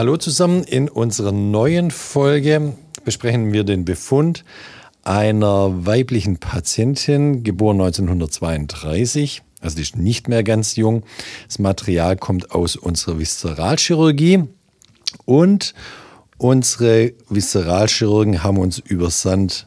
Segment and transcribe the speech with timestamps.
[0.00, 2.72] Hallo zusammen, in unserer neuen Folge
[3.04, 4.46] besprechen wir den Befund
[5.04, 9.42] einer weiblichen Patientin, geboren 1932.
[9.60, 11.02] Also die ist nicht mehr ganz jung.
[11.46, 14.44] Das Material kommt aus unserer Viszeralchirurgie
[15.26, 15.74] und
[16.38, 19.66] unsere Viszeralchirurgen haben uns übersandt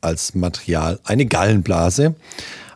[0.00, 2.16] als Material eine Gallenblase.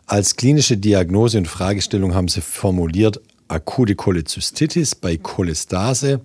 [0.05, 6.21] Als klinische Diagnose und Fragestellung haben sie formuliert akute Cholezystitis bei Cholestase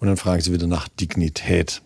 [0.00, 1.82] und dann fragen sie wieder nach Dignität.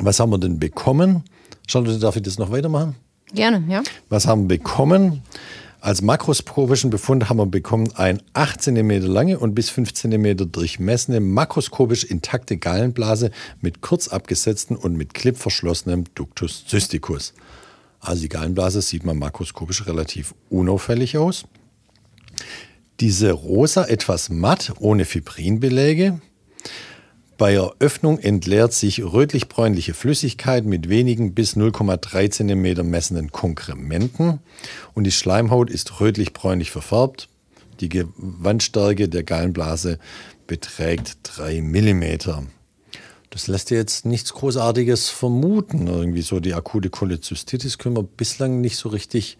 [0.00, 1.24] Was haben wir denn bekommen?
[1.68, 2.96] Charlotte, darf ich das noch weitermachen?
[3.32, 3.82] Gerne, ja.
[4.08, 5.22] Was haben wir bekommen?
[5.82, 11.20] Als makroskopischen Befund haben wir bekommen ein 8 cm lange und bis 5 cm durchmessene
[11.20, 13.30] makroskopisch intakte Gallenblase
[13.62, 17.32] mit kurz abgesetzten und mit Clip verschlossenem Ductus cysticus.
[18.00, 21.44] Also die Gallenblase sieht man makroskopisch relativ unauffällig aus.
[23.00, 26.20] Diese rosa, etwas matt, ohne Fibrinbeläge.
[27.40, 34.40] Bei Eröffnung entleert sich rötlich-bräunliche Flüssigkeit mit wenigen bis 0,3 cm messenden Konkrementen
[34.92, 37.30] und die Schleimhaut ist rötlich-bräunlich verfärbt.
[37.80, 39.98] Die Gewandstärke der Gallenblase
[40.46, 42.48] beträgt 3 mm.
[43.30, 45.86] Das lässt jetzt nichts Großartiges vermuten.
[45.86, 49.38] Irgendwie so die akute Cholezystitis können wir bislang nicht so richtig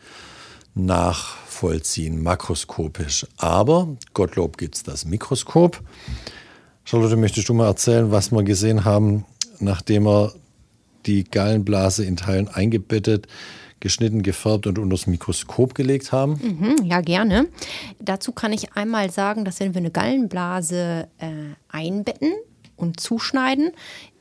[0.75, 3.27] nachvollziehen, makroskopisch.
[3.37, 5.83] Aber Gottlob gibt es das Mikroskop.
[6.91, 9.25] Charlotte, möchtest du mal erzählen, was wir gesehen haben,
[9.61, 10.33] nachdem wir
[11.07, 13.29] die Gallenblase in Teilen eingebettet,
[13.79, 16.33] geschnitten, gefärbt und unter das Mikroskop gelegt haben?
[16.43, 17.47] Mhm, ja, gerne.
[18.01, 21.29] Dazu kann ich einmal sagen, dass wenn wir eine Gallenblase äh,
[21.69, 22.33] einbetten,
[22.77, 23.73] und zuschneiden.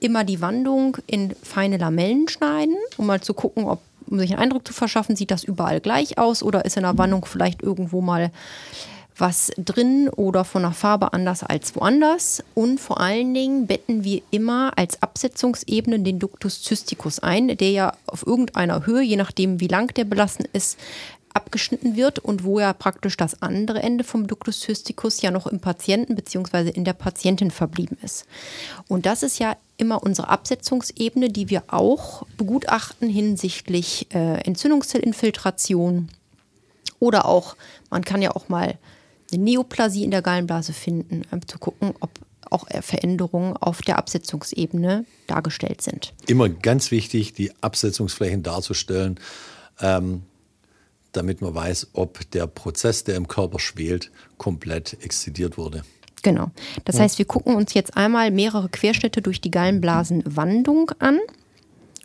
[0.02, 4.42] Immer die Wandung in feine Lamellen schneiden, um mal zu gucken, ob, um sich einen
[4.42, 8.02] Eindruck zu verschaffen, sieht das überall gleich aus oder ist in der Wandung vielleicht irgendwo
[8.02, 8.32] mal
[9.20, 12.44] was drin oder von der Farbe anders als woanders.
[12.56, 17.94] Und vor allen Dingen betten wir immer als Absetzungsebene den Ductus cysticus ein, der ja
[18.06, 20.78] auf irgendeiner Höhe, je nachdem wie lang der belassen ist,
[21.34, 25.60] abgeschnitten wird und wo ja praktisch das andere Ende vom Ductus cysticus ja noch im
[25.60, 26.70] Patienten bzw.
[26.70, 28.26] in der Patientin verblieben ist.
[28.88, 36.10] Und das ist ja immer unsere Absetzungsebene, die wir auch begutachten hinsichtlich äh, Entzündungszellinfiltration
[37.00, 37.56] oder auch,
[37.90, 38.78] man kann ja auch mal
[39.32, 42.10] eine Neoplasie in der Gallenblase finden, um zu gucken, ob
[42.50, 46.14] auch Veränderungen auf der Absetzungsebene dargestellt sind.
[46.28, 49.20] Immer ganz wichtig, die Absetzungsflächen darzustellen.
[49.82, 50.24] Ähm,
[51.12, 55.84] damit man weiß, ob der Prozess, der im Körper schwelt, komplett exzidiert wurde.
[56.22, 56.52] Genau.
[56.86, 57.04] Das ja.
[57.04, 61.20] heißt, wir gucken uns jetzt einmal mehrere Querschnitte durch die Gallenblasenwandung an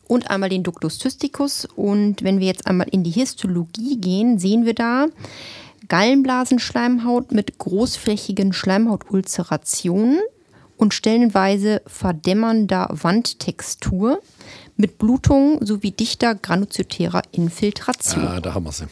[0.07, 1.67] und einmal den Ductus cysticus.
[1.77, 5.07] Und wenn wir jetzt einmal in die Histologie gehen, sehen wir da
[5.89, 10.21] Gallenblasenschleimhaut mit großflächigen Schleimhautulzerationen
[10.77, 14.21] und stellenweise verdämmernder Wandtextur
[14.77, 18.27] mit Blutung sowie dichter granulozytärer Infiltration.
[18.27, 18.87] Ah, da haben wir sie.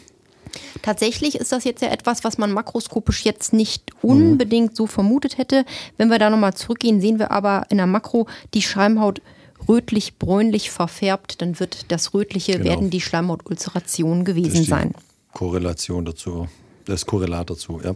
[0.83, 5.65] Tatsächlich ist das jetzt ja etwas, was man makroskopisch jetzt nicht unbedingt so vermutet hätte.
[5.97, 9.23] Wenn wir da nochmal zurückgehen, sehen wir aber in der Makro die Schleimhaut
[9.69, 11.41] rötlich-bräunlich verfärbt.
[11.41, 12.65] Dann wird das Rötliche, genau.
[12.65, 14.95] werden die Schleimhautulzerationen gewesen sein.
[15.33, 16.49] Korrelation dazu,
[16.85, 17.95] das Korrelat dazu, ja.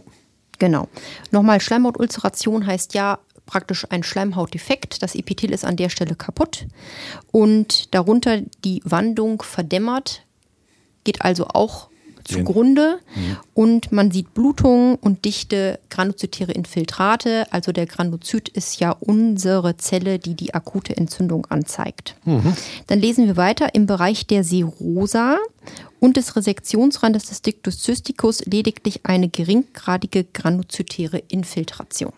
[0.59, 0.87] Genau.
[1.31, 5.01] Nochmal, Schleimhautulzeration heißt ja praktisch ein Schleimhautdefekt.
[5.01, 6.67] Das Epithel ist an der Stelle kaputt
[7.31, 10.23] und darunter die Wandung verdämmert,
[11.03, 11.89] geht also auch
[12.27, 13.37] zugrunde mhm.
[13.53, 17.47] und man sieht Blutung und dichte granulozytäre Infiltrate.
[17.51, 22.15] Also der Granulozyt ist ja unsere Zelle, die die akute Entzündung anzeigt.
[22.25, 22.53] Mhm.
[22.87, 25.37] Dann lesen wir weiter im Bereich der Serosa
[25.99, 32.13] und des Resektionsrandes des Dictus cysticus lediglich eine geringgradige granulozytäre Infiltration.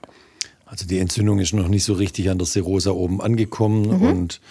[0.65, 4.01] Also die Entzündung ist noch nicht so richtig an der Serosa oben angekommen mhm.
[4.01, 4.41] und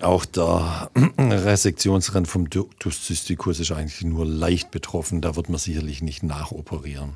[0.00, 5.20] auch der Resektionsrand vom Ductus cysticus ist eigentlich nur leicht betroffen.
[5.20, 7.10] Da wird man sicherlich nicht nachoperieren.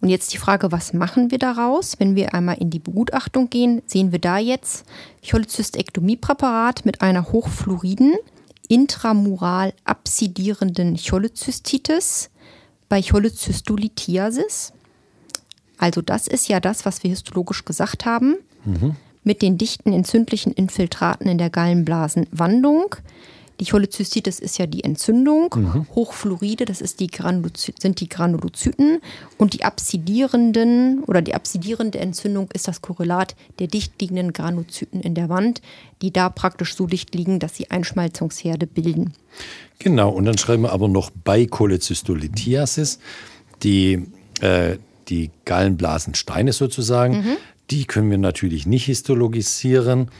[0.00, 1.98] Und jetzt die Frage, was machen wir daraus?
[1.98, 4.84] Wenn wir einmal in die Begutachtung gehen, sehen wir da jetzt
[5.28, 8.14] Cholecystektomiepräparat mit einer hochfluoriden,
[8.72, 12.30] intramural absidierenden Cholezystitis
[12.88, 14.72] bei Cholecystolithiasis.
[15.76, 18.96] Also das ist ja das, was wir histologisch gesagt haben, mhm.
[19.24, 22.96] mit den dichten entzündlichen Infiltraten in der Gallenblasenwandung.
[23.62, 25.54] Die Cholezystitis ist ja die Entzündung.
[25.54, 25.86] Mhm.
[25.94, 27.08] Hochfluoride, das ist die
[27.78, 29.00] sind die Granulozyten.
[29.38, 35.14] Und die absidierenden oder die absidierende Entzündung ist das Korrelat der dicht liegenden Granulozyten in
[35.14, 35.62] der Wand,
[36.02, 39.14] die da praktisch so dicht liegen, dass sie Einschmalzungsherde bilden.
[39.78, 42.98] Genau, und dann schreiben wir aber noch bei Cholecystolithiasis
[43.62, 44.08] die,
[44.40, 44.78] äh,
[45.08, 47.18] die Gallenblasensteine sozusagen.
[47.18, 47.36] Mhm.
[47.70, 50.10] Die können wir natürlich nicht histologisieren.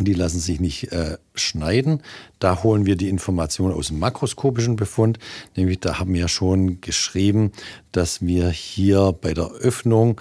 [0.00, 2.02] Die lassen sich nicht äh, schneiden.
[2.40, 5.18] Da holen wir die Information aus dem makroskopischen Befund.
[5.56, 7.52] Nämlich, da haben wir ja schon geschrieben,
[7.92, 10.20] dass wir hier bei der Öffnung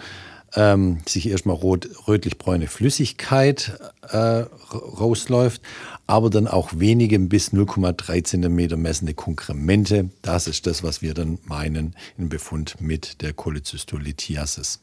[0.56, 5.62] ähm, sich erstmal rot, rötlich-bräune Flüssigkeit äh, rausläuft,
[6.06, 10.10] aber dann auch wenige bis 0,3 cm messende Konkremente.
[10.22, 14.82] Das ist das, was wir dann meinen im Befund mit der Cholecystolithiasis.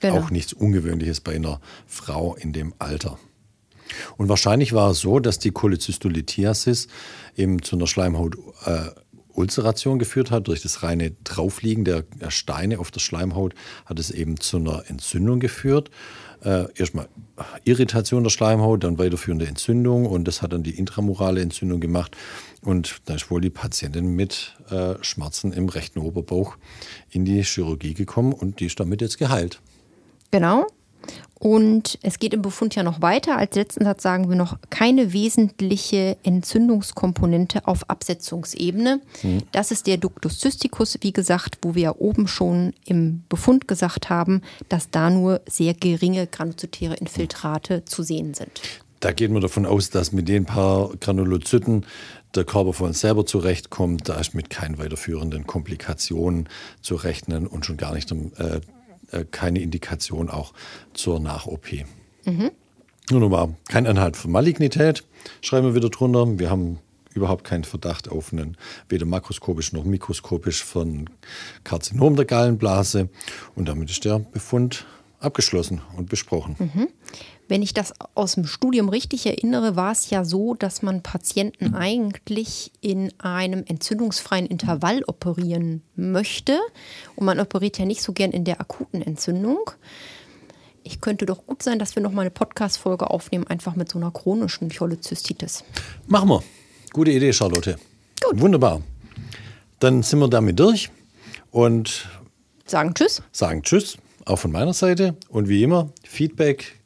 [0.00, 0.18] Genau.
[0.18, 3.18] Auch nichts Ungewöhnliches bei einer Frau in dem Alter.
[4.16, 6.88] Und wahrscheinlich war es so, dass die Cholecystolithiasis
[7.36, 10.48] eben zu einer Schleimhautulceration äh, geführt hat.
[10.48, 13.54] Durch das reine Draufliegen der Steine auf der Schleimhaut
[13.86, 15.90] hat es eben zu einer Entzündung geführt.
[16.44, 17.08] Äh, erstmal
[17.64, 22.16] Irritation der Schleimhaut, dann weiterführende Entzündung und das hat dann die intramurale Entzündung gemacht.
[22.60, 26.56] Und dann ist wohl die Patientin mit äh, Schmerzen im rechten Oberbauch
[27.10, 29.60] in die Chirurgie gekommen und die ist damit jetzt geheilt.
[30.30, 30.66] Genau.
[31.44, 33.36] Und es geht im Befund ja noch weiter.
[33.36, 39.02] Als letzten Satz sagen wir noch keine wesentliche Entzündungskomponente auf Absetzungsebene.
[39.22, 39.42] Mhm.
[39.52, 44.08] Das ist der Ductus cysticus, wie gesagt, wo wir ja oben schon im Befund gesagt
[44.08, 47.86] haben, dass da nur sehr geringe granulozytäre Infiltrate mhm.
[47.88, 48.62] zu sehen sind.
[49.00, 51.84] Da geht man davon aus, dass mit den paar Granulozyten
[52.34, 54.08] der Körper von selber zurechtkommt.
[54.08, 56.48] Da ist mit keinen weiterführenden Komplikationen
[56.80, 58.60] zu rechnen und schon gar nicht äh,
[59.30, 60.52] keine Indikation auch
[60.92, 61.84] zur Nach-OP.
[62.24, 62.50] Mhm.
[63.10, 65.04] Nur nochmal, kein Anhalt von Malignität,
[65.42, 66.38] schreiben wir wieder drunter.
[66.38, 66.78] Wir haben
[67.14, 68.56] überhaupt keinen Verdacht auf einen,
[68.88, 71.10] weder makroskopisch noch mikroskopisch von
[71.62, 73.08] Karzinom der Gallenblase.
[73.54, 74.86] Und damit ist der Befund
[75.20, 76.56] abgeschlossen und besprochen.
[76.58, 76.88] Mhm.
[77.46, 81.74] Wenn ich das aus dem Studium richtig erinnere, war es ja so, dass man Patienten
[81.74, 86.58] eigentlich in einem entzündungsfreien Intervall operieren möchte.
[87.16, 89.70] Und man operiert ja nicht so gern in der akuten Entzündung.
[90.84, 93.98] Ich könnte doch gut sein, dass wir noch mal eine Podcast-Folge aufnehmen, einfach mit so
[93.98, 95.64] einer chronischen Cholezystitis.
[96.06, 96.42] Machen wir.
[96.92, 97.76] Gute Idee, Charlotte.
[98.22, 98.40] Gut.
[98.40, 98.80] Wunderbar.
[99.80, 100.90] Dann sind wir damit durch
[101.50, 102.08] und
[102.64, 103.22] sagen Tschüss.
[103.32, 105.16] Sagen Tschüss, auch von meiner Seite.
[105.28, 106.80] Und wie immer, Feedback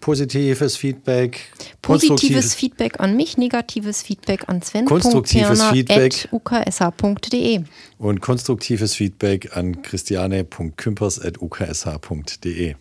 [0.00, 1.50] positives Feedback.
[1.82, 4.86] Positives Feedback an mich, negatives Feedback an Sven.
[4.86, 6.28] Konstruktives Feedback.
[6.32, 7.64] uksh.de.
[7.98, 12.76] Und konstruktives Feedback an christiane.kümpers.uksh.de.